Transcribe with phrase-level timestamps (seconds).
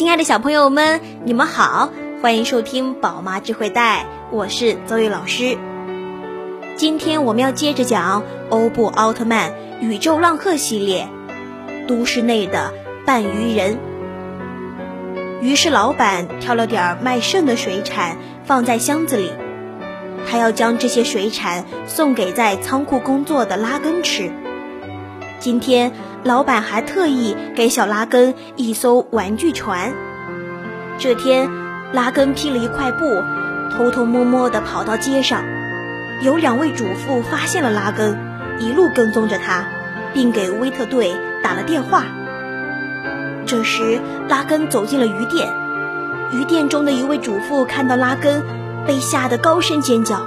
[0.00, 1.90] 亲爱的小朋友们，你们好，
[2.22, 5.58] 欢迎收听宝妈智慧带，我是邹玉老师。
[6.74, 9.52] 今天我们要接着讲《欧布奥特曼
[9.82, 11.06] 宇宙浪客系列》，
[11.86, 12.72] 都市内的
[13.04, 13.76] 半鱼人。
[15.42, 19.30] 于是老板挑了点卖剩的水产放在箱子里，
[20.26, 24.32] 他要将这些水产送给在仓库工作的拉根吃。
[25.40, 25.92] 今天。
[26.22, 29.94] 老板还特意给小拉根一艘玩具船。
[30.98, 31.50] 这天，
[31.92, 33.22] 拉根披了一块布，
[33.72, 35.42] 偷偷摸摸地跑到街上。
[36.20, 38.18] 有两位主妇发现了拉根，
[38.58, 39.64] 一路跟踪着他，
[40.12, 42.04] 并给威特队打了电话。
[43.46, 43.98] 这时，
[44.28, 45.48] 拉根走进了鱼店。
[46.32, 48.42] 鱼店中的一位主妇看到拉根，
[48.86, 50.26] 被吓得高声尖叫。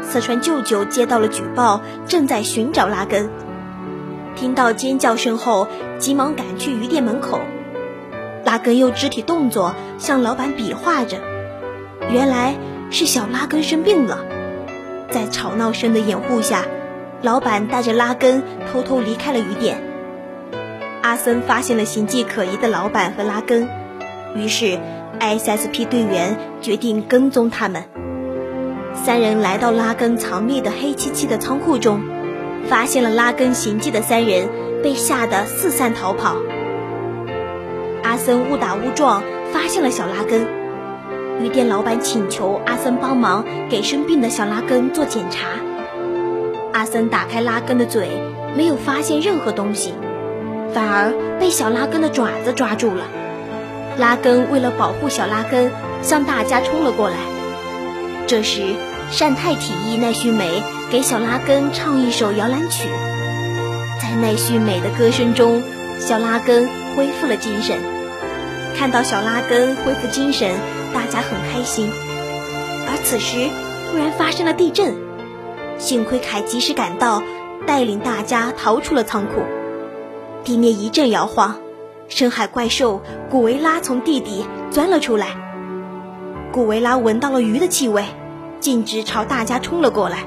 [0.00, 3.28] 四川舅舅接到了举报，正在寻找拉根。
[4.42, 5.68] 听到尖叫声后，
[6.00, 7.38] 急忙赶去鱼店门口。
[8.44, 11.18] 拉根用肢体动作向老板比划着，
[12.10, 12.56] 原来
[12.90, 14.18] 是小拉根生病了。
[15.12, 16.64] 在吵闹声的掩护下，
[17.22, 19.80] 老板带着拉根偷偷离开了鱼店。
[21.02, 23.68] 阿森发现了形迹可疑的老板和拉根，
[24.34, 24.76] 于是
[25.20, 27.84] SSP 队员决定跟踪他们。
[28.92, 32.00] 三人来到拉根藏匿的黑漆漆的仓库中。
[32.72, 34.48] 发现了拉根行迹的三人
[34.82, 36.36] 被吓得四散逃跑。
[38.02, 40.46] 阿森误打误撞发现了小拉根，
[41.38, 45.48] 鱼店老板请求阿森帮忙给生病的小拉根做检查。
[46.72, 48.08] 阿森打开拉根的嘴，
[48.56, 49.92] 没有发现任何东西，
[50.72, 53.04] 反而被小拉根的爪子抓住了。
[53.98, 55.70] 拉根为了保护小拉根，
[56.00, 57.16] 向大家冲了过来。
[58.26, 58.62] 这时，
[59.10, 60.62] 善太提议奈绪美
[60.92, 62.86] 给小拉根唱一首摇篮曲，
[63.98, 65.62] 在奈绪美的歌声中，
[65.98, 67.78] 小拉根恢复了精神。
[68.76, 70.54] 看到小拉根恢复精神，
[70.92, 71.90] 大家很开心。
[72.86, 73.48] 而此时，
[73.90, 74.94] 突然发生了地震，
[75.78, 77.22] 幸亏凯及时赶到，
[77.66, 79.40] 带领大家逃出了仓库。
[80.44, 81.56] 地面一阵摇晃，
[82.10, 83.00] 深海怪兽
[83.30, 85.28] 古维拉从地底钻了出来。
[86.52, 88.04] 古维拉闻到了鱼的气味。
[88.60, 90.18] 径直朝大家冲了过来，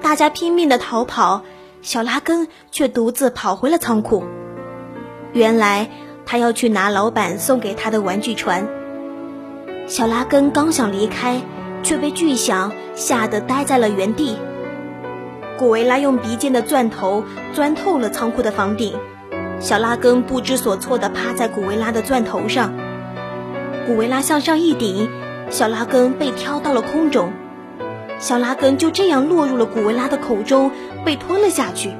[0.00, 1.42] 大家拼命的逃跑，
[1.82, 4.24] 小拉根却独自跑回了仓库。
[5.32, 5.90] 原来
[6.24, 8.68] 他要去拿老板送给他的玩具船。
[9.86, 11.40] 小拉根刚想离开，
[11.82, 14.36] 却被巨响吓得呆在了原地。
[15.58, 18.94] 古维拉用鼻尖的钻头钻透了仓库的房顶，
[19.60, 22.72] 小拉根不知所措地趴在古维拉的钻头上。
[23.86, 25.10] 古维拉向上一顶。
[25.50, 27.32] 小拉根被挑到了空中，
[28.18, 30.70] 小拉根就这样落入了古维拉的口中，
[31.04, 31.92] 被吞了下去。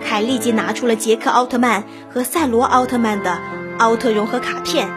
[0.00, 3.38] 凯立即拿出了杰克奥特曼和赛罗奥特曼的
[3.78, 4.88] 奥特融合卡片，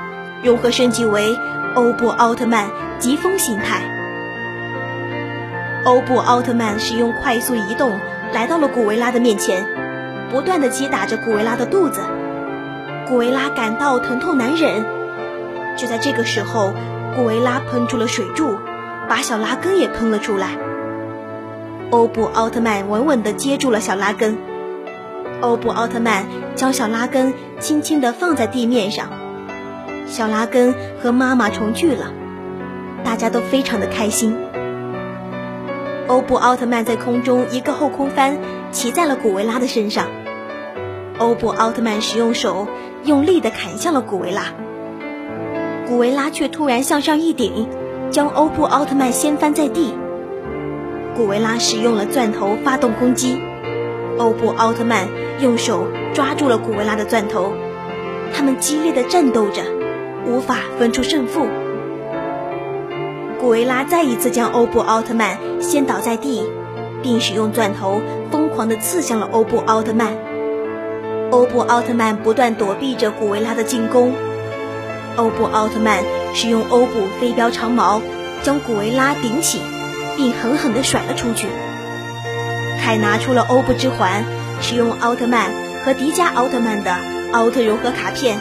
[0.44, 1.38] 融合升级为
[1.76, 3.82] 欧布奥特曼疾风形态。
[5.86, 7.98] 欧布奥特曼使用快速移动
[8.34, 9.66] 来到了古维拉的面前，
[10.30, 12.02] 不断的击打着古维拉的肚子。
[13.08, 14.86] 古维拉感到疼痛难忍，
[15.78, 16.74] 就在这个时候。
[17.16, 18.60] 古维拉喷出了水柱，
[19.08, 20.50] 把小拉根也喷了出来。
[21.90, 24.38] 欧布奥特曼稳稳地接住了小拉根。
[25.42, 26.26] 欧布奥特曼
[26.56, 29.08] 将小拉根轻轻地放在地面上。
[30.08, 32.12] 小拉根和妈妈重聚了，
[33.04, 34.36] 大家都非常的开心。
[36.08, 38.38] 欧布奥特曼在空中一个后空翻，
[38.72, 40.08] 骑在了古维拉的身上。
[41.20, 42.68] 欧布奥特曼使用手
[43.04, 44.44] 用力地砍向了古维拉。
[45.88, 47.68] 古维拉却突然向上一顶，
[48.12, 49.94] 将欧布奥特曼掀翻在地。
[51.16, 53.42] 古维拉使用了钻头发动攻击，
[54.18, 55.08] 欧布奥特曼
[55.42, 57.54] 用手抓住了古维拉的钻头，
[58.34, 59.64] 他们激烈的战斗着，
[60.26, 61.48] 无法分出胜负。
[63.40, 66.44] 古维拉再一次将欧布奥特曼掀倒在地，
[67.02, 68.02] 并使用钻头
[68.32, 70.16] 疯狂地刺向了欧布奥特曼。
[71.32, 74.14] 欧布奥特曼不断躲避着古维拉的进攻。
[75.18, 76.04] 欧布奥特曼
[76.40, 78.00] 使用欧布飞镖长矛
[78.44, 79.60] 将古维拉顶起，
[80.16, 81.48] 并狠狠地甩了出去。
[82.80, 84.24] 凯拿出了欧布之环，
[84.62, 85.50] 使用奥特曼
[85.84, 86.96] 和迪迦奥特曼的
[87.34, 88.38] 奥特融合卡片，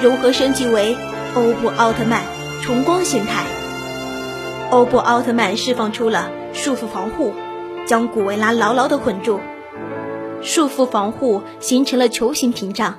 [0.00, 0.96] 融合升级为
[1.34, 2.22] 欧布奥特曼
[2.62, 3.42] 重光形态。
[4.70, 7.34] 欧布奥特曼释放出了束缚防护，
[7.84, 9.40] 将古维拉牢牢地捆住。
[10.40, 12.94] 束缚防护形成了球形屏障，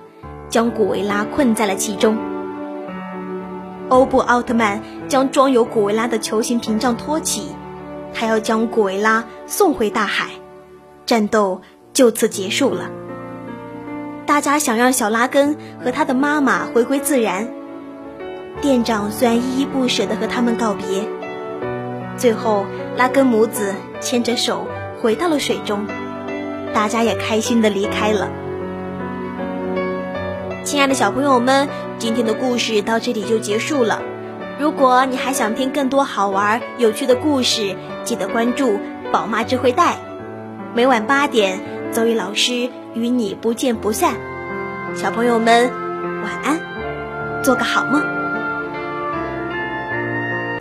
[0.50, 2.18] 将古维拉困在了其中。
[3.92, 7.54] 欧布奥特曼将装有古维拉的球形屏障托起，
[8.14, 10.30] 他要将古维拉送回大海，
[11.06, 11.62] 战斗
[11.92, 12.90] 就此结束了。
[14.26, 17.50] 大家想让小拉根和他的妈妈回归自然，
[18.62, 21.06] 店长虽然依依不舍地和他们告别，
[22.16, 22.66] 最后
[22.96, 24.66] 拉根母子牵着手
[25.02, 25.86] 回到了水中，
[26.74, 28.30] 大家也开心地离开了。
[30.64, 31.68] 亲爱的小朋友们，
[31.98, 34.02] 今天的故事到这里就结束了。
[34.60, 38.80] 如果你还想听更多好玩有趣的故事，记得关注
[39.12, 39.98] 宝妈智慧带，
[40.76, 41.60] 每晚八点，
[41.92, 44.14] 邹宇老师与你不见不散。
[44.94, 45.72] 小朋友们，
[46.24, 48.21] 晚安，做个好梦。